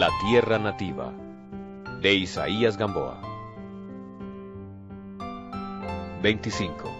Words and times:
La 0.00 0.08
tierra 0.18 0.58
nativa 0.58 1.12
de 2.00 2.14
Isaías 2.14 2.78
Gamboa 2.78 3.20
25 6.22 6.90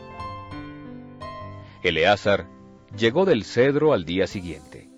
Eleazar 1.82 2.46
llegó 2.94 3.24
del 3.24 3.44
cedro 3.44 3.94
al 3.94 4.04
día 4.04 4.26
siguiente. 4.26 4.90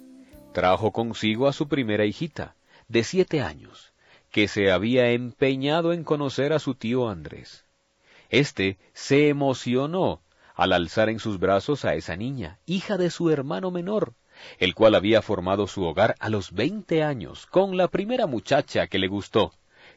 Trajo 0.52 0.90
consigo 0.90 1.46
a 1.46 1.52
su 1.52 1.68
primera 1.68 2.04
hijita, 2.04 2.56
de 2.88 3.04
siete 3.04 3.40
años, 3.40 3.92
que 4.32 4.48
se 4.48 4.72
había 4.72 5.10
empeñado 5.10 5.92
en 5.92 6.02
conocer 6.02 6.52
a 6.52 6.58
su 6.58 6.74
tío 6.74 7.08
Andrés. 7.08 7.66
Este 8.30 8.80
se 8.94 9.28
emocionó 9.28 10.22
al 10.56 10.72
alzar 10.72 11.08
en 11.08 11.20
sus 11.20 11.38
brazos 11.38 11.84
a 11.84 11.94
esa 11.94 12.16
niña, 12.16 12.58
hija 12.66 12.96
de 12.96 13.10
su 13.10 13.30
hermano 13.30 13.70
menor, 13.70 14.14
el 14.58 14.74
cual 14.74 14.94
había 14.94 15.22
formado 15.22 15.66
su 15.66 15.84
hogar 15.84 16.14
a 16.18 16.28
los 16.28 16.52
veinte 16.52 17.02
años 17.02 17.46
con 17.46 17.76
la 17.76 17.88
primera 17.88 18.26
muchacha 18.26 18.86
que 18.86 18.98
le 18.98 19.08
gustó, 19.08 19.52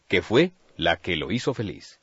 que 0.08 0.22
fue 0.22 0.52
la 0.78 0.98
que 0.98 1.16
lo 1.16 1.32
hizo 1.32 1.54
feliz. 1.54 2.00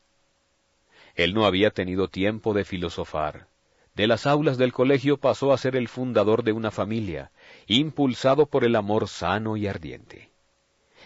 Él 1.15 1.35
no 1.35 1.45
había 1.45 1.71
tenido 1.71 2.09
tiempo 2.09 2.55
de 2.55 2.65
filosofar. 2.65 3.49
De 3.95 4.07
las 4.07 4.27
aulas 4.27 4.57
del 4.57 4.73
colegio 4.73 5.19
pasó 5.19 5.53
a 5.53 5.59
ser 5.59 5.77
el 5.77 5.89
fundador 5.89 6.43
de 6.43 6.53
una 6.53 6.71
familia, 6.71 7.31
impulsado 7.67 8.47
por 8.47 8.65
el 8.65 8.75
amor 8.77 9.09
sano 9.09 9.57
y 9.57 9.67
ardiente. 9.67 10.31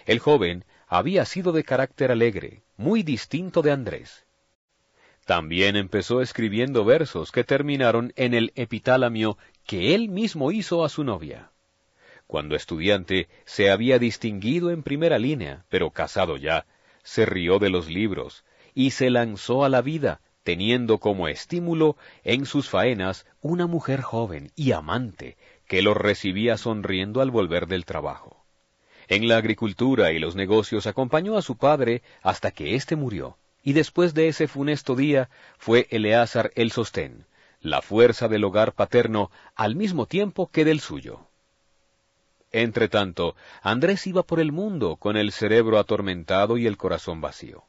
El 0.05 0.21
joven 0.21 0.65
había 0.87 1.25
sido 1.25 1.51
de 1.51 1.65
carácter 1.65 2.13
alegre, 2.13 2.63
muy 2.77 3.03
distinto 3.03 3.63
de 3.63 3.73
Andrés. 3.73 4.25
También 5.25 5.75
empezó 5.75 6.23
escribiendo 6.23 6.85
versos 6.85 7.33
que 7.33 7.43
terminaron 7.43 8.13
en 8.15 8.33
el 8.33 8.53
epitálamio 8.55 9.37
que 9.67 9.95
él 9.95 10.09
mismo 10.09 10.53
hizo 10.53 10.85
a 10.85 10.89
su 10.89 11.05
novia. 11.05 11.51
Cuando 12.27 12.57
estudiante 12.57 13.29
se 13.45 13.71
había 13.71 13.99
distinguido 13.99 14.71
en 14.71 14.83
primera 14.83 15.19
línea, 15.19 15.65
pero 15.69 15.91
casado 15.91 16.37
ya, 16.37 16.67
se 17.03 17.27
rió 17.27 17.59
de 17.59 17.71
los 17.71 17.89
libros 17.89 18.45
y 18.75 18.91
se 18.91 19.11
lanzó 19.11 19.65
a 19.65 19.69
la 19.69 19.83
vida, 19.83 20.21
teniendo 20.43 20.99
como 20.99 21.29
estímulo 21.29 21.97
en 22.23 22.47
sus 22.47 22.69
faenas 22.69 23.27
una 23.41 23.67
mujer 23.67 24.01
joven 24.01 24.53
y 24.55 24.73
amante 24.73 25.37
que 25.67 25.83
lo 25.83 25.95
recibía 25.95 26.57
sonriendo 26.57 27.21
al 27.21 27.31
volver 27.31 27.67
del 27.67 27.85
trabajo. 27.85 28.45
En 29.09 29.29
la 29.29 29.37
agricultura 29.37 30.13
y 30.13 30.19
los 30.19 30.37
negocios 30.37 30.87
acompañó 30.87 31.37
a 31.37 31.43
su 31.43 31.57
padre 31.57 32.03
hasta 32.23 32.51
que 32.51 32.75
éste 32.75 32.97
murió, 32.97 33.39
y 33.63 33.73
después 33.73 34.15
de 34.15 34.29
ese 34.29 34.47
funesto 34.47 34.95
día 34.95 35.29
fue 35.59 35.87
Eleazar 35.91 36.53
el 36.55 36.71
sostén, 36.71 37.27
la 37.61 37.83
fuerza 37.83 38.29
del 38.29 38.45
hogar 38.45 38.73
paterno 38.73 39.31
al 39.55 39.77
mismo 39.77 40.07
tiempo 40.07 40.51
que 40.51 40.65
del 40.65 40.81
suyo. 40.81 41.27
Entretanto, 42.53 43.37
Andrés 43.63 44.07
iba 44.07 44.23
por 44.23 44.41
el 44.41 44.53
mundo 44.53 44.97
con 44.97 45.17
el 45.17 45.33
cerebro 45.33 45.79
atormentado 45.79 46.59
y 46.59 46.67
el 46.67 46.77
corazón 46.77 47.21
vacío. 47.21 47.65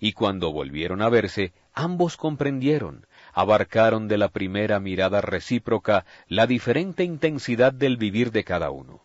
Y 0.00 0.12
cuando 0.12 0.52
volvieron 0.52 1.02
a 1.02 1.08
verse, 1.08 1.52
ambos 1.72 2.16
comprendieron, 2.16 3.06
abarcaron 3.32 4.08
de 4.08 4.18
la 4.18 4.28
primera 4.28 4.80
mirada 4.80 5.20
recíproca 5.20 6.04
la 6.26 6.46
diferente 6.46 7.04
intensidad 7.04 7.72
del 7.72 7.96
vivir 7.96 8.32
de 8.32 8.44
cada 8.44 8.70
uno. 8.70 9.02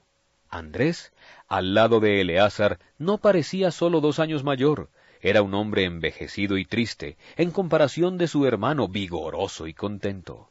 Andrés, 0.49 1.13
al 1.47 1.73
lado 1.73 1.99
de 1.99 2.21
Eleazar, 2.21 2.79
no 2.97 3.17
parecía 3.19 3.71
solo 3.71 4.01
dos 4.01 4.19
años 4.19 4.43
mayor, 4.43 4.89
era 5.21 5.41
un 5.41 5.53
hombre 5.53 5.85
envejecido 5.85 6.57
y 6.57 6.65
triste, 6.65 7.17
en 7.35 7.51
comparación 7.51 8.17
de 8.17 8.27
su 8.27 8.45
hermano 8.45 8.87
vigoroso 8.87 9.67
y 9.67 9.73
contento. 9.73 10.49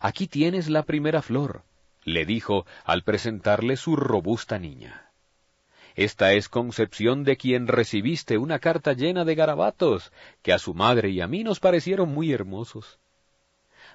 Aquí 0.00 0.26
tienes 0.26 0.68
la 0.68 0.82
primera 0.82 1.22
flor, 1.22 1.64
le 2.04 2.24
dijo 2.26 2.66
al 2.84 3.02
presentarle 3.02 3.76
su 3.76 3.96
robusta 3.96 4.58
niña. 4.58 5.10
Esta 5.94 6.32
es 6.32 6.48
concepción 6.48 7.22
de 7.22 7.36
quien 7.36 7.68
recibiste 7.68 8.38
una 8.38 8.58
carta 8.58 8.94
llena 8.94 9.24
de 9.24 9.34
garabatos, 9.34 10.12
que 10.42 10.52
a 10.52 10.58
su 10.58 10.74
madre 10.74 11.10
y 11.10 11.20
a 11.20 11.26
mí 11.26 11.44
nos 11.44 11.60
parecieron 11.60 12.08
muy 12.08 12.32
hermosos. 12.32 12.98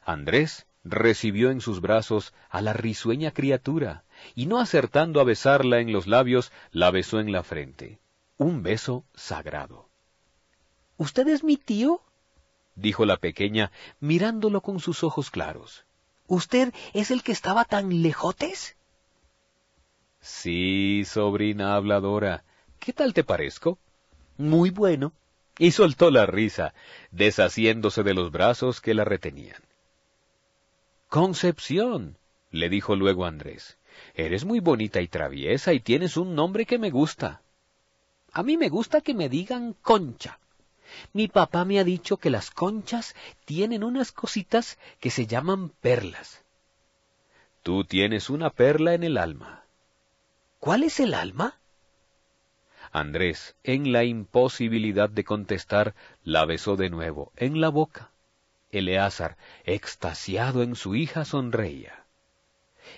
Andrés 0.05 0.67
recibió 0.83 1.49
en 1.49 1.59
sus 1.59 1.81
brazos 1.81 2.33
a 2.49 2.61
la 2.61 2.73
risueña 2.73 3.31
criatura, 3.31 4.03
y 4.35 4.45
no 4.45 4.59
acertando 4.59 5.19
a 5.19 5.23
besarla 5.23 5.79
en 5.79 5.91
los 5.91 6.07
labios, 6.07 6.51
la 6.71 6.91
besó 6.91 7.19
en 7.19 7.31
la 7.31 7.43
frente 7.43 7.99
un 8.37 8.63
beso 8.63 9.05
sagrado. 9.13 9.89
¿Usted 10.97 11.27
es 11.27 11.43
mi 11.43 11.57
tío? 11.57 12.01
dijo 12.75 13.05
la 13.05 13.17
pequeña, 13.17 13.71
mirándolo 13.99 14.61
con 14.61 14.79
sus 14.79 15.03
ojos 15.03 15.31
claros. 15.31 15.85
¿Usted 16.27 16.73
es 16.93 17.11
el 17.11 17.23
que 17.23 17.31
estaba 17.31 17.65
tan 17.65 18.01
lejotes? 18.01 18.75
Sí, 20.19 21.03
sobrina 21.05 21.75
habladora. 21.75 22.43
¿Qué 22.79 22.93
tal 22.93 23.13
te 23.13 23.23
parezco? 23.23 23.79
Muy 24.37 24.69
bueno. 24.69 25.13
Y 25.57 25.71
soltó 25.71 26.11
la 26.11 26.25
risa, 26.25 26.73
deshaciéndose 27.11 28.03
de 28.03 28.13
los 28.13 28.31
brazos 28.31 28.81
que 28.81 28.93
la 28.93 29.05
retenían. 29.05 29.63
Concepción, 31.07 32.17
le 32.51 32.69
dijo 32.69 32.95
luego 32.95 33.25
Andrés. 33.25 33.77
Eres 34.13 34.45
muy 34.45 34.59
bonita 34.59 35.01
y 35.01 35.07
traviesa 35.07 35.73
y 35.73 35.79
tienes 35.79 36.17
un 36.17 36.35
nombre 36.35 36.65
que 36.65 36.77
me 36.77 36.91
gusta. 36.91 37.41
A 38.33 38.43
mí 38.43 38.57
me 38.57 38.69
gusta 38.69 39.01
que 39.01 39.13
me 39.13 39.29
digan 39.29 39.73
concha. 39.73 40.39
Mi 41.13 41.27
papá 41.27 41.65
me 41.65 41.79
ha 41.79 41.83
dicho 41.83 42.17
que 42.17 42.29
las 42.29 42.51
conchas 42.51 43.15
tienen 43.45 43.83
unas 43.83 44.11
cositas 44.11 44.77
que 44.99 45.09
se 45.09 45.27
llaman 45.27 45.69
perlas. 45.69 46.43
Tú 47.63 47.83
tienes 47.83 48.29
una 48.29 48.49
perla 48.49 48.93
en 48.93 49.03
el 49.03 49.17
alma. 49.17 49.65
¿Cuál 50.59 50.83
es 50.83 50.99
el 50.99 51.13
alma? 51.13 51.59
Andrés, 52.91 53.55
en 53.63 53.91
la 53.91 54.05
imposibilidad 54.05 55.09
de 55.09 55.23
contestar, 55.23 55.93
la 56.23 56.45
besó 56.45 56.77
de 56.77 56.89
nuevo, 56.89 57.31
en 57.35 57.59
la 57.59 57.69
boca. 57.69 58.11
Eleazar, 58.71 59.37
extasiado 59.65 60.63
en 60.63 60.75
su 60.75 60.95
hija, 60.95 61.25
sonreía. 61.25 62.05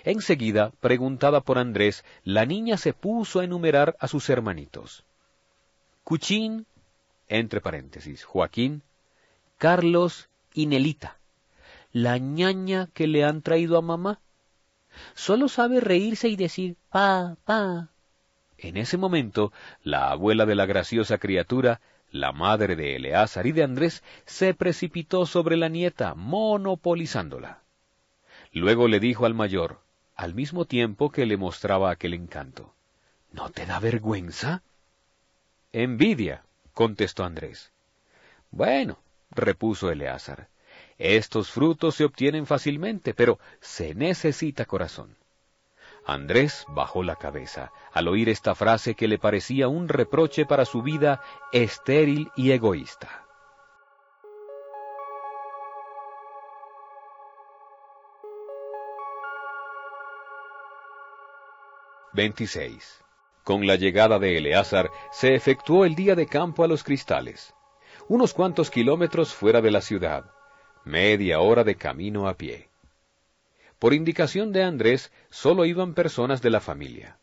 Enseguida, 0.04 0.70
preguntada 0.80 1.40
por 1.40 1.58
Andrés, 1.58 2.04
la 2.22 2.46
niña 2.46 2.76
se 2.76 2.92
puso 2.92 3.40
a 3.40 3.44
enumerar 3.44 3.96
a 3.98 4.08
sus 4.08 4.30
hermanitos. 4.30 5.04
Cuchín, 6.10 6.66
entre 7.28 7.60
paréntesis, 7.60 8.24
Joaquín, 8.24 8.82
Carlos 9.58 10.28
y 10.52 10.66
Nelita, 10.66 11.18
la 11.92 12.18
ñaña 12.18 12.88
que 12.92 13.06
le 13.06 13.22
han 13.22 13.42
traído 13.42 13.78
a 13.78 13.80
mamá. 13.80 14.18
Solo 15.14 15.46
sabe 15.48 15.78
reírse 15.78 16.28
y 16.28 16.34
decir 16.34 16.74
pa, 16.88 17.36
pa. 17.44 17.90
En 18.58 18.76
ese 18.76 18.96
momento, 18.96 19.52
la 19.84 20.10
abuela 20.10 20.46
de 20.46 20.56
la 20.56 20.66
graciosa 20.66 21.18
criatura, 21.18 21.80
la 22.10 22.32
madre 22.32 22.74
de 22.74 22.96
Eleazar 22.96 23.46
y 23.46 23.52
de 23.52 23.62
Andrés, 23.62 24.02
se 24.26 24.52
precipitó 24.52 25.26
sobre 25.26 25.56
la 25.56 25.68
nieta, 25.68 26.16
monopolizándola. 26.16 27.62
Luego 28.52 28.88
le 28.88 28.98
dijo 28.98 29.26
al 29.26 29.34
mayor, 29.34 29.78
al 30.16 30.34
mismo 30.34 30.64
tiempo 30.64 31.12
que 31.12 31.24
le 31.24 31.36
mostraba 31.36 31.92
aquel 31.92 32.14
encanto, 32.14 32.74
¿No 33.30 33.50
te 33.50 33.64
da 33.64 33.78
vergüenza? 33.78 34.64
Envidia, 35.72 36.42
contestó 36.74 37.24
Andrés. 37.24 37.72
Bueno, 38.50 38.98
repuso 39.30 39.90
Eleazar, 39.90 40.48
estos 40.98 41.50
frutos 41.50 41.94
se 41.94 42.04
obtienen 42.04 42.44
fácilmente, 42.44 43.14
pero 43.14 43.38
se 43.60 43.94
necesita 43.94 44.64
corazón. 44.64 45.16
Andrés 46.04 46.64
bajó 46.68 47.04
la 47.04 47.16
cabeza 47.16 47.70
al 47.92 48.08
oír 48.08 48.28
esta 48.28 48.54
frase 48.54 48.94
que 48.94 49.06
le 49.06 49.18
parecía 49.18 49.68
un 49.68 49.88
reproche 49.88 50.44
para 50.44 50.64
su 50.64 50.82
vida 50.82 51.22
estéril 51.52 52.30
y 52.36 52.50
egoísta. 52.50 53.26
Veintiséis. 62.12 63.04
Con 63.44 63.66
la 63.66 63.76
llegada 63.76 64.18
de 64.18 64.36
Eleazar 64.36 64.90
se 65.12 65.34
efectuó 65.34 65.84
el 65.84 65.94
día 65.94 66.14
de 66.14 66.26
campo 66.26 66.62
a 66.62 66.68
los 66.68 66.84
cristales, 66.84 67.54
unos 68.08 68.34
cuantos 68.34 68.70
kilómetros 68.70 69.34
fuera 69.34 69.60
de 69.60 69.70
la 69.70 69.80
ciudad, 69.80 70.30
media 70.84 71.40
hora 71.40 71.64
de 71.64 71.76
camino 71.76 72.28
a 72.28 72.34
pie. 72.34 72.68
Por 73.78 73.94
indicación 73.94 74.52
de 74.52 74.62
Andrés, 74.62 75.10
solo 75.30 75.64
iban 75.64 75.94
personas 75.94 76.42
de 76.42 76.50
la 76.50 76.60
familia. 76.60 77.18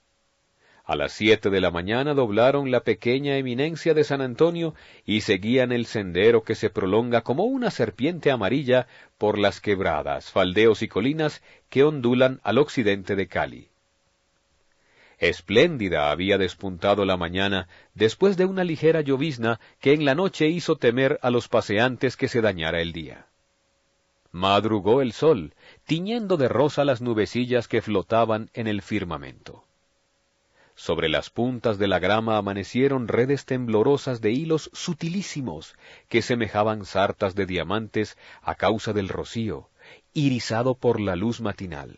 A 0.86 0.96
las 0.96 1.12
siete 1.12 1.50
de 1.50 1.60
la 1.60 1.70
mañana 1.70 2.14
doblaron 2.14 2.72
la 2.72 2.80
pequeña 2.80 3.38
eminencia 3.38 3.94
de 3.94 4.06
San 4.06 4.22
Antonio 4.22 4.74
y 5.06 5.22
seguían 5.22 5.74
el 5.74 5.86
sendero 5.86 6.44
que 6.44 6.56
se 6.56 6.70
prolonga 6.70 7.22
como 7.22 7.44
una 7.44 7.72
serpiente 7.72 8.32
amarilla 8.32 8.88
por 9.18 9.38
las 9.38 9.60
quebradas, 9.60 10.32
faldeos 10.32 10.82
y 10.82 10.88
colinas 10.88 11.44
que 11.70 11.84
ondulan 11.84 12.40
al 12.44 12.58
occidente 12.58 13.18
de 13.18 13.28
Cali. 13.28 13.70
Espléndida 15.18 16.12
había 16.12 16.38
despuntado 16.38 17.04
la 17.04 17.18
mañana 17.18 17.68
después 17.96 18.38
de 18.38 18.46
una 18.46 18.64
ligera 18.64 19.02
llovizna 19.02 19.60
que 19.80 19.94
en 19.94 20.06
la 20.06 20.14
noche 20.14 20.48
hizo 20.48 20.76
temer 20.76 21.20
a 21.24 21.32
los 21.32 21.48
paseantes 21.48 22.16
que 22.16 22.28
se 22.28 22.42
dañara 22.42 22.82
el 22.82 22.94
día. 22.94 23.26
Madrugó 24.32 25.02
el 25.02 25.14
sol, 25.14 25.56
tiñendo 25.86 26.38
de 26.38 26.48
rosa 26.48 26.86
las 26.86 27.02
nubecillas 27.02 27.68
que 27.68 27.82
flotaban 27.82 28.52
en 28.54 28.68
el 28.68 28.84
firmamento. 28.84 29.64
Sobre 30.76 31.10
las 31.10 31.32
puntas 31.32 31.80
de 31.80 31.88
la 31.88 31.98
grama 31.98 32.38
amanecieron 32.38 33.08
redes 33.08 33.46
temblorosas 33.46 34.22
de 34.22 34.32
hilos 34.32 34.70
sutilísimos 34.74 35.76
que 36.08 36.22
semejaban 36.22 36.86
sartas 36.86 37.34
de 37.34 37.48
diamantes 37.48 38.16
a 38.44 38.54
causa 38.54 38.94
del 38.94 39.10
rocío, 39.10 39.70
irisado 40.14 40.76
por 40.76 41.00
la 41.00 41.16
luz 41.16 41.42
matinal. 41.42 41.98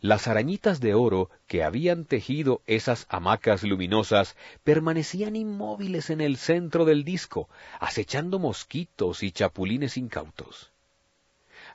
Las 0.00 0.28
arañitas 0.28 0.80
de 0.80 0.94
oro 0.94 1.28
que 1.48 1.64
habían 1.64 2.04
tejido 2.04 2.62
esas 2.66 3.06
hamacas 3.08 3.64
luminosas 3.64 4.36
permanecían 4.62 5.34
inmóviles 5.34 6.10
en 6.10 6.20
el 6.20 6.36
centro 6.36 6.84
del 6.84 7.02
disco, 7.02 7.48
acechando 7.80 8.38
mosquitos 8.38 9.24
y 9.24 9.32
chapulines 9.32 9.96
incautos. 9.96 10.70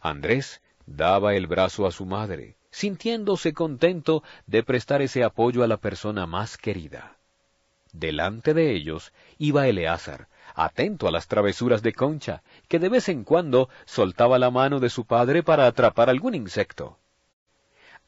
Andrés 0.01 0.61
daba 0.85 1.35
el 1.35 1.47
brazo 1.47 1.85
a 1.85 1.91
su 1.91 2.05
madre, 2.05 2.55
sintiéndose 2.71 3.51
contento 3.51 4.23
de 4.47 4.63
prestar 4.63 5.01
ese 5.01 5.25
apoyo 5.25 5.61
a 5.61 5.67
la 5.67 5.77
persona 5.77 6.25
más 6.25 6.57
querida. 6.57 7.17
Delante 7.91 8.53
de 8.53 8.73
ellos 8.73 9.11
iba 9.37 9.67
Eleazar, 9.67 10.29
atento 10.55 11.09
a 11.09 11.11
las 11.11 11.27
travesuras 11.27 11.83
de 11.83 11.93
Concha, 11.93 12.41
que 12.69 12.79
de 12.79 12.87
vez 12.87 13.09
en 13.09 13.25
cuando 13.25 13.67
soltaba 13.85 14.39
la 14.39 14.49
mano 14.49 14.79
de 14.79 14.89
su 14.89 15.05
padre 15.05 15.43
para 15.43 15.67
atrapar 15.67 16.09
algún 16.09 16.35
insecto. 16.35 16.97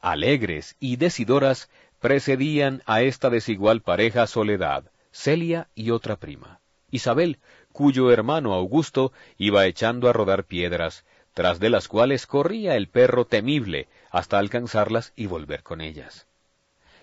Alegres 0.00 0.76
y 0.78 0.96
decidoras 0.96 1.68
precedían 2.00 2.82
a 2.86 3.02
esta 3.02 3.30
desigual 3.30 3.80
pareja 3.80 4.26
Soledad, 4.26 4.84
Celia 5.10 5.68
y 5.74 5.90
otra 5.90 6.16
prima, 6.16 6.60
Isabel, 6.90 7.38
cuyo 7.72 8.10
hermano 8.10 8.54
Augusto 8.54 9.12
iba 9.38 9.66
echando 9.66 10.08
a 10.08 10.12
rodar 10.12 10.44
piedras, 10.44 11.04
tras 11.34 11.58
de 11.58 11.70
las 11.70 11.88
cuales 11.88 12.26
corría 12.26 12.76
el 12.76 12.88
perro 12.88 13.26
temible 13.26 13.88
hasta 14.10 14.38
alcanzarlas 14.38 15.12
y 15.16 15.26
volver 15.26 15.62
con 15.62 15.80
ellas. 15.80 16.26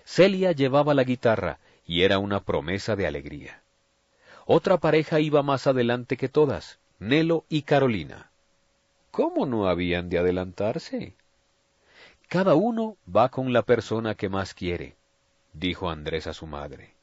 Celia 0.04 0.52
llevaba 0.52 0.94
la 0.94 1.04
guitarra 1.04 1.58
y 1.86 2.02
era 2.02 2.18
una 2.18 2.40
promesa 2.40 2.96
de 2.96 3.06
alegría. 3.06 3.62
Otra 4.46 4.78
pareja 4.78 5.20
iba 5.20 5.42
más 5.42 5.66
adelante 5.66 6.16
que 6.16 6.28
todas, 6.28 6.78
Nelo 6.98 7.44
y 7.48 7.62
Carolina. 7.62 8.30
¿Cómo 9.10 9.46
no 9.46 9.68
habían 9.68 10.08
de 10.10 10.18
adelantarse? 10.18 11.14
Cada 12.28 12.54
uno 12.54 12.96
va 13.14 13.28
con 13.28 13.52
la 13.52 13.62
persona 13.62 14.14
que 14.14 14.28
más 14.28 14.54
quiere, 14.54 14.96
dijo 15.52 15.90
Andrés 15.90 16.26
a 16.26 16.34
su 16.34 16.46
madre. 16.46 16.94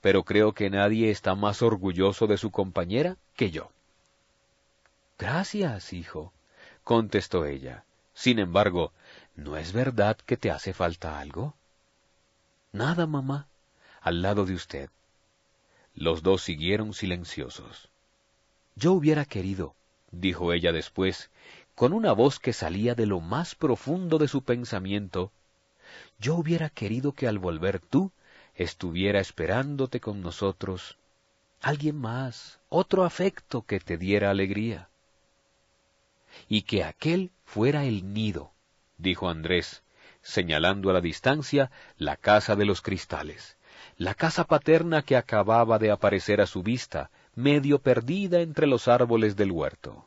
Pero 0.00 0.24
creo 0.24 0.52
que 0.52 0.70
nadie 0.70 1.10
está 1.10 1.34
más 1.34 1.62
orgulloso 1.62 2.26
de 2.26 2.36
su 2.36 2.50
compañera 2.50 3.16
que 3.36 3.50
yo. 3.50 3.70
Gracias, 5.18 5.92
hijo, 5.92 6.32
contestó 6.84 7.44
ella. 7.44 7.84
Sin 8.14 8.38
embargo, 8.38 8.92
¿no 9.36 9.56
es 9.56 9.72
verdad 9.72 10.16
que 10.26 10.36
te 10.36 10.50
hace 10.50 10.72
falta 10.72 11.20
algo? 11.20 11.54
Nada, 12.72 13.06
mamá, 13.06 13.46
al 14.00 14.22
lado 14.22 14.46
de 14.46 14.54
usted. 14.54 14.90
Los 15.94 16.22
dos 16.22 16.42
siguieron 16.42 16.94
silenciosos. 16.94 17.88
Yo 18.76 18.92
hubiera 18.92 19.24
querido, 19.24 19.74
dijo 20.10 20.52
ella 20.52 20.72
después, 20.72 21.30
con 21.74 21.92
una 21.92 22.12
voz 22.12 22.38
que 22.38 22.52
salía 22.52 22.94
de 22.94 23.06
lo 23.06 23.20
más 23.20 23.54
profundo 23.54 24.18
de 24.18 24.28
su 24.28 24.42
pensamiento, 24.42 25.32
yo 26.18 26.34
hubiera 26.34 26.68
querido 26.70 27.12
que 27.12 27.26
al 27.26 27.38
volver 27.38 27.80
tú 27.80 28.12
estuviera 28.54 29.20
esperándote 29.20 30.00
con 30.00 30.20
nosotros 30.20 30.98
alguien 31.60 31.96
más, 31.96 32.58
otro 32.68 33.04
afecto 33.04 33.62
que 33.62 33.80
te 33.80 33.98
diera 33.98 34.30
alegría 34.30 34.88
y 36.48 36.62
que 36.62 36.84
aquel 36.84 37.30
fuera 37.44 37.84
el 37.84 38.12
nido, 38.12 38.52
dijo 38.98 39.28
Andrés, 39.28 39.82
señalando 40.22 40.90
a 40.90 40.92
la 40.92 41.00
distancia 41.00 41.70
la 41.96 42.16
casa 42.16 42.56
de 42.56 42.64
los 42.64 42.82
cristales, 42.82 43.56
la 43.96 44.14
casa 44.14 44.44
paterna 44.44 45.02
que 45.02 45.16
acababa 45.16 45.78
de 45.78 45.90
aparecer 45.90 46.40
a 46.40 46.46
su 46.46 46.62
vista, 46.62 47.10
medio 47.34 47.80
perdida 47.80 48.40
entre 48.40 48.66
los 48.66 48.88
árboles 48.88 49.36
del 49.36 49.52
huerto. 49.52 50.06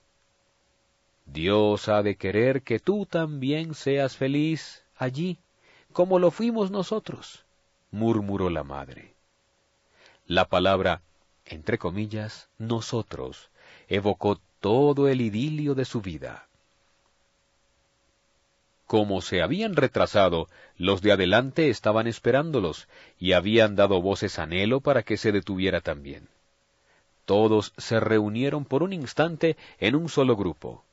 Dios 1.33 1.89
ha 1.89 2.03
de 2.03 2.15
querer 2.15 2.61
que 2.61 2.79
tú 2.79 3.07
también 3.07 3.73
seas 3.73 4.15
feliz 4.15 4.83
allí, 4.95 5.39
como 5.91 6.19
lo 6.19 6.29
fuimos 6.29 6.69
nosotros, 6.69 7.43
murmuró 7.89 8.51
la 8.51 8.63
madre. 8.63 9.15
La 10.27 10.45
palabra, 10.45 11.01
entre 11.45 11.79
comillas, 11.79 12.49
nosotros, 12.59 13.49
evocó 13.87 14.39
todo 14.59 15.07
el 15.07 15.21
idilio 15.21 15.73
de 15.73 15.85
su 15.85 16.01
vida. 16.01 16.47
Como 18.85 19.21
se 19.21 19.41
habían 19.41 19.75
retrasado, 19.75 20.47
los 20.77 21.01
de 21.01 21.13
adelante 21.13 21.71
estaban 21.71 22.05
esperándolos 22.05 22.87
y 23.19 23.31
habían 23.31 23.75
dado 23.75 24.03
voces 24.03 24.37
a 24.37 24.45
Nelo 24.45 24.81
para 24.81 25.01
que 25.01 25.17
se 25.17 25.31
detuviera 25.31 25.81
también. 25.81 26.27
Todos 27.25 27.73
se 27.77 27.99
reunieron 27.99 28.65
por 28.65 28.83
un 28.83 28.93
instante 28.93 29.57
en 29.79 29.95
un 29.95 30.09
solo 30.09 30.35
grupo. 30.35 30.83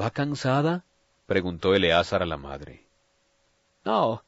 ¿Va 0.00 0.10
cansada? 0.10 0.84
preguntó 1.26 1.74
Eleazar 1.74 2.22
a 2.22 2.26
la 2.26 2.36
madre. 2.36 2.86
No, 3.84 4.22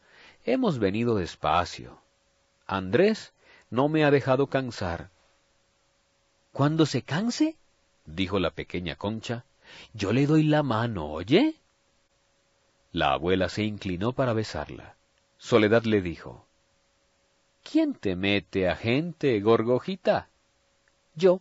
hemos 0.44 0.78
venido 0.78 1.16
despacio. 1.16 1.98
Andrés 2.66 3.32
no 3.70 3.88
me 3.88 4.04
ha 4.04 4.10
dejado 4.10 4.48
cansar. 4.48 5.10
Cuando 6.52 6.86
se 6.86 7.02
canse, 7.02 7.56
dijo 8.04 8.40
la 8.40 8.50
pequeña 8.50 8.96
Concha, 8.96 9.44
yo 9.94 10.12
le 10.12 10.26
doy 10.26 10.42
la 10.42 10.62
mano, 10.64 11.06
¿oye? 11.06 11.54
La 12.90 13.12
abuela 13.12 13.48
se 13.48 13.62
inclinó 13.62 14.12
para 14.12 14.32
besarla. 14.32 14.96
Soledad 15.38 15.84
le 15.84 16.02
dijo, 16.02 16.46
¿Quién 17.62 17.94
te 17.94 18.16
mete 18.16 18.68
a 18.68 18.74
gente, 18.74 19.40
gorgojita? 19.40 20.28
Yo, 21.14 21.40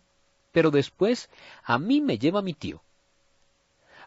pero 0.52 0.70
después 0.70 1.28
a 1.64 1.78
mí 1.78 2.00
me 2.00 2.18
lleva 2.18 2.42
mi 2.42 2.54
tío. 2.54 2.82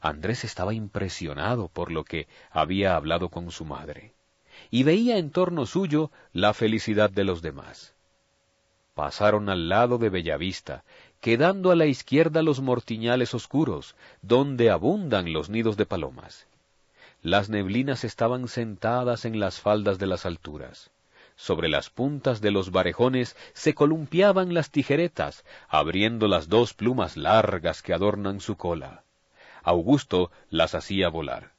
Andrés 0.03 0.43
estaba 0.43 0.73
impresionado 0.73 1.69
por 1.69 1.89
lo 1.89 2.03
que 2.03 2.27
había 2.51 2.97
hablado 2.97 3.29
con 3.29 3.51
su 3.51 3.63
madre, 3.63 4.11
y 4.69 4.83
veía 4.83 5.17
en 5.17 5.31
torno 5.31 5.65
suyo 5.65 6.11
la 6.33 6.53
felicidad 6.53 7.09
de 7.09 7.23
los 7.23 7.41
demás. 7.41 7.93
Pasaron 8.95 9.47
al 9.47 9.69
lado 9.69 9.97
de 9.99 10.09
Bellavista, 10.09 10.83
quedando 11.21 11.71
a 11.71 11.77
la 11.77 11.85
izquierda 11.85 12.43
los 12.43 12.59
mortiñales 12.59 13.33
oscuros, 13.33 13.95
donde 14.21 14.69
abundan 14.69 15.31
los 15.31 15.49
nidos 15.49 15.77
de 15.77 15.85
palomas. 15.85 16.47
Las 17.21 17.47
neblinas 17.47 18.03
estaban 18.03 18.49
sentadas 18.49 19.23
en 19.23 19.39
las 19.39 19.61
faldas 19.61 19.99
de 19.99 20.07
las 20.07 20.25
alturas. 20.25 20.91
Sobre 21.37 21.69
las 21.69 21.89
puntas 21.89 22.41
de 22.41 22.51
los 22.51 22.71
barejones 22.71 23.37
se 23.53 23.73
columpiaban 23.73 24.53
las 24.53 24.69
tijeretas, 24.69 25.45
abriendo 25.69 26.27
las 26.27 26.49
dos 26.49 26.73
plumas 26.73 27.15
largas 27.15 27.81
que 27.81 27.93
adornan 27.93 28.41
su 28.41 28.57
cola. 28.57 29.02
Augusto 29.63 30.31
las 30.49 30.75
hacía 30.75 31.09
volar. 31.09 31.53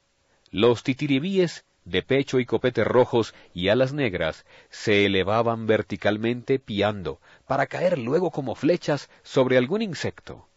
Los 0.51 0.83
titiribíes 0.83 1.65
de 1.85 2.01
pecho 2.01 2.39
y 2.39 2.45
copete 2.45 2.83
rojos 2.83 3.33
y 3.53 3.69
alas 3.69 3.93
negras, 3.93 4.45
se 4.69 5.05
elevaban 5.05 5.67
verticalmente 5.67 6.59
piando, 6.59 7.21
para 7.47 7.67
caer 7.67 7.99
luego 7.99 8.31
como 8.31 8.55
flechas 8.55 9.09
sobre 9.23 9.57
algún 9.57 9.83
insecto. 9.83 10.47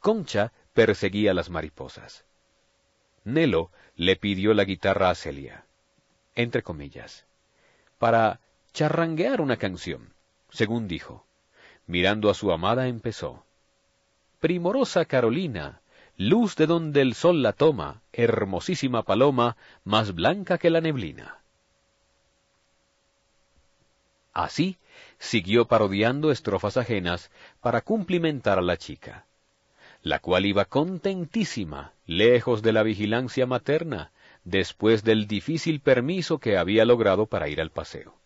Concha 0.00 0.52
perseguía 0.72 1.34
las 1.34 1.50
mariposas. 1.50 2.24
Nelo 3.24 3.70
le 3.94 4.16
pidió 4.16 4.54
la 4.54 4.64
guitarra 4.64 5.10
a 5.10 5.14
Celia, 5.14 5.66
entre 6.34 6.62
comillas, 6.62 7.26
para 7.98 8.40
charranguear 8.72 9.40
una 9.40 9.58
canción, 9.58 10.14
según 10.50 10.88
dijo. 10.88 11.26
Mirando 11.86 12.30
a 12.30 12.34
su 12.34 12.52
amada 12.52 12.86
empezó. 12.86 13.44
Primorosa 14.40 15.04
Carolina, 15.04 15.80
luz 16.18 16.56
de 16.56 16.66
donde 16.66 17.00
el 17.00 17.14
sol 17.14 17.42
la 17.42 17.52
toma, 17.52 18.02
hermosísima 18.12 19.04
paloma, 19.04 19.56
más 19.84 20.14
blanca 20.14 20.58
que 20.58 20.68
la 20.68 20.80
neblina. 20.80 21.38
Así 24.32 24.78
siguió 25.18 25.66
parodiando 25.66 26.32
estrofas 26.32 26.76
ajenas 26.76 27.30
para 27.60 27.82
cumplimentar 27.82 28.58
a 28.58 28.62
la 28.62 28.76
chica, 28.76 29.26
la 30.02 30.18
cual 30.18 30.44
iba 30.44 30.64
contentísima, 30.64 31.92
lejos 32.04 32.62
de 32.62 32.72
la 32.72 32.82
vigilancia 32.82 33.46
materna, 33.46 34.10
después 34.42 35.04
del 35.04 35.28
difícil 35.28 35.80
permiso 35.80 36.38
que 36.38 36.58
había 36.58 36.84
logrado 36.84 37.26
para 37.26 37.48
ir 37.48 37.60
al 37.60 37.70
paseo. 37.70 38.16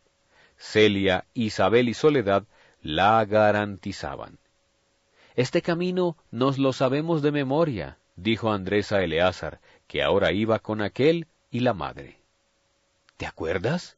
Celia, 0.56 1.26
Isabel 1.34 1.90
y 1.90 1.94
Soledad 1.94 2.44
la 2.80 3.22
garantizaban. 3.26 4.38
Este 5.34 5.62
camino 5.62 6.16
nos 6.30 6.58
lo 6.58 6.72
sabemos 6.72 7.22
de 7.22 7.32
memoria, 7.32 7.98
dijo 8.16 8.52
Andrés 8.52 8.92
a 8.92 9.02
Eleazar, 9.02 9.60
que 9.86 10.02
ahora 10.02 10.32
iba 10.32 10.58
con 10.58 10.82
aquel 10.82 11.26
y 11.50 11.60
la 11.60 11.72
madre. 11.72 12.18
¿Te 13.16 13.26
acuerdas? 13.26 13.96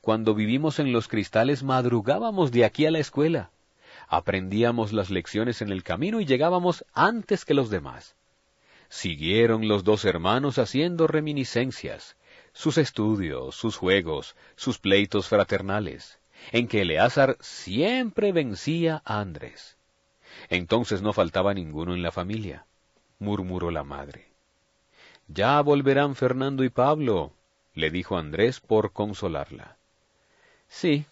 Cuando 0.00 0.34
vivimos 0.34 0.78
en 0.78 0.92
los 0.92 1.08
cristales 1.08 1.62
madrugábamos 1.62 2.52
de 2.52 2.64
aquí 2.64 2.86
a 2.86 2.90
la 2.90 2.98
escuela. 2.98 3.50
Aprendíamos 4.08 4.92
las 4.92 5.10
lecciones 5.10 5.62
en 5.62 5.70
el 5.70 5.82
camino 5.82 6.20
y 6.20 6.26
llegábamos 6.26 6.84
antes 6.92 7.44
que 7.44 7.54
los 7.54 7.70
demás. 7.70 8.14
Siguieron 8.88 9.68
los 9.68 9.84
dos 9.84 10.04
hermanos 10.04 10.58
haciendo 10.58 11.06
reminiscencias. 11.06 12.16
sus 12.54 12.76
estudios, 12.76 13.54
sus 13.54 13.76
juegos, 13.76 14.36
sus 14.56 14.78
pleitos 14.78 15.28
fraternales, 15.28 16.18
en 16.50 16.68
que 16.68 16.82
Eleazar 16.82 17.38
siempre 17.40 18.32
vencía 18.32 19.00
a 19.04 19.20
Andrés. 19.20 19.78
Entonces 20.48 21.02
no 21.02 21.12
faltaba 21.12 21.54
ninguno 21.54 21.94
en 21.94 22.02
la 22.02 22.12
familia, 22.12 22.66
murmuró 23.18 23.70
la 23.70 23.84
madre. 23.84 24.26
Ya 25.28 25.60
volverán 25.60 26.14
Fernando 26.14 26.64
y 26.64 26.68
Pablo, 26.68 27.32
le 27.74 27.90
dijo 27.90 28.16
Andrés 28.16 28.60
por 28.60 28.92
consolarla. 28.92 29.76
Sí, 30.68 31.06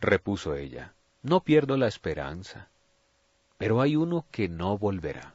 repuso 0.00 0.54
ella, 0.54 0.94
no 1.22 1.40
pierdo 1.40 1.76
la 1.76 1.88
esperanza. 1.88 2.68
Pero 3.58 3.80
hay 3.80 3.96
uno 3.96 4.24
que 4.30 4.48
no 4.48 4.78
volverá. 4.78 5.34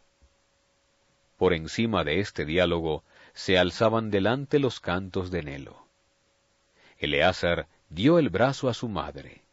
Por 1.37 1.53
encima 1.53 2.03
de 2.03 2.19
este 2.19 2.45
diálogo 2.45 3.03
se 3.33 3.57
alzaban 3.57 4.09
delante 4.09 4.59
los 4.59 4.79
cantos 4.79 5.29
de 5.31 5.43
Nelo. 5.43 5.85
Eleazar 6.97 7.67
dio 7.89 8.17
el 8.17 8.29
brazo 8.29 8.69
a 8.69 8.73
su 8.73 8.89
madre. 8.89 9.43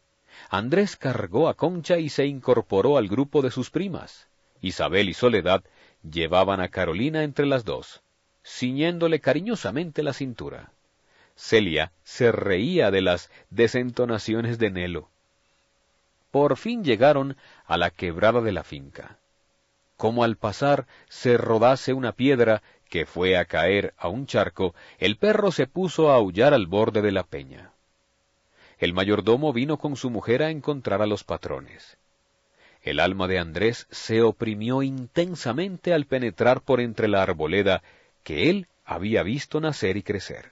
Andrés 0.49 0.95
cargó 0.95 1.49
a 1.49 1.55
Concha 1.55 1.97
y 1.97 2.09
se 2.09 2.25
incorporó 2.25 2.97
al 2.97 3.07
grupo 3.07 3.41
de 3.41 3.51
sus 3.51 3.69
primas. 3.69 4.27
Isabel 4.61 5.09
y 5.09 5.13
Soledad 5.13 5.63
llevaban 6.03 6.59
a 6.61 6.69
Carolina 6.69 7.23
entre 7.23 7.45
las 7.45 7.65
dos, 7.65 8.01
ciñéndole 8.43 9.19
cariñosamente 9.19 10.03
la 10.03 10.13
cintura. 10.13 10.71
Celia 11.35 11.91
se 12.03 12.31
reía 12.31 12.91
de 12.91 13.01
las 13.01 13.29
desentonaciones 13.49 14.57
de 14.57 14.71
Nelo. 14.71 15.09
Por 16.31 16.57
fin 16.57 16.83
llegaron 16.83 17.37
a 17.65 17.77
la 17.77 17.89
quebrada 17.89 18.41
de 18.41 18.51
la 18.51 18.63
finca. 18.63 19.17
Como 19.97 20.23
al 20.23 20.35
pasar 20.35 20.87
se 21.07 21.37
rodase 21.37 21.93
una 21.93 22.11
piedra 22.11 22.61
que 22.89 23.05
fue 23.05 23.37
a 23.37 23.45
caer 23.45 23.93
a 23.97 24.07
un 24.09 24.25
charco, 24.25 24.75
el 24.99 25.17
perro 25.17 25.51
se 25.51 25.67
puso 25.67 26.11
a 26.11 26.15
aullar 26.15 26.53
al 26.53 26.67
borde 26.67 27.01
de 27.01 27.11
la 27.11 27.23
peña. 27.23 27.71
El 28.77 28.93
mayordomo 28.93 29.53
vino 29.53 29.77
con 29.77 29.95
su 29.95 30.09
mujer 30.09 30.43
a 30.43 30.49
encontrar 30.49 31.01
a 31.01 31.05
los 31.05 31.23
patrones. 31.23 31.97
El 32.81 32.99
alma 32.99 33.27
de 33.27 33.39
Andrés 33.39 33.87
se 33.89 34.21
oprimió 34.21 34.83
intensamente 34.83 35.93
al 35.93 36.05
penetrar 36.05 36.61
por 36.61 36.79
entre 36.79 37.07
la 37.07 37.23
arboleda 37.23 37.81
que 38.23 38.49
él 38.49 38.67
había 38.85 39.23
visto 39.23 39.59
nacer 39.59 39.97
y 39.97 40.03
crecer. 40.03 40.51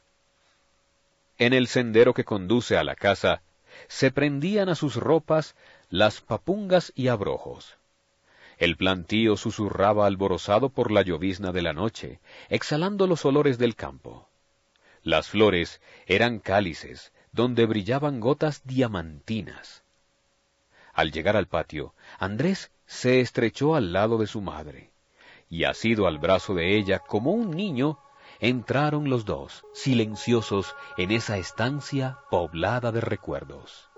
En 1.37 1.53
el 1.53 1.67
sendero 1.67 2.13
que 2.13 2.23
conduce 2.23 2.77
a 2.77 2.83
la 2.83 2.95
casa, 2.95 3.41
se 3.87 4.11
prendían 4.11 4.69
a 4.69 4.75
sus 4.75 4.95
ropas 4.95 5.55
las 5.89 6.21
papungas 6.21 6.91
y 6.95 7.07
abrojos. 7.07 7.77
El 8.57 8.77
plantío 8.77 9.35
susurraba 9.37 10.07
alborozado 10.07 10.69
por 10.69 10.91
la 10.91 11.01
llovizna 11.01 11.51
de 11.51 11.61
la 11.61 11.73
noche, 11.73 12.19
exhalando 12.49 13.07
los 13.07 13.25
olores 13.25 13.57
del 13.57 13.75
campo. 13.75 14.27
Las 15.03 15.27
flores 15.27 15.81
eran 16.07 16.39
cálices, 16.39 17.11
donde 17.33 17.65
brillaban 17.65 18.19
gotas 18.19 18.61
diamantinas. 18.63 19.83
Al 20.93 21.11
llegar 21.11 21.35
al 21.35 21.47
patio, 21.47 21.95
Andrés 22.19 22.71
se 22.85 23.19
estrechó 23.19 23.75
al 23.75 23.91
lado 23.91 24.17
de 24.19 24.27
su 24.27 24.41
madre, 24.41 24.91
y 25.49 25.65
asido 25.65 26.07
al 26.07 26.19
brazo 26.19 26.53
de 26.53 26.77
ella 26.77 26.99
como 26.99 27.31
un 27.31 27.51
niño, 27.51 27.99
entraron 28.39 29.09
los 29.09 29.25
dos, 29.25 29.65
silenciosos, 29.73 30.75
en 30.97 31.11
esa 31.11 31.37
estancia 31.37 32.19
poblada 32.29 32.91
de 32.91 33.01
recuerdos. 33.01 33.89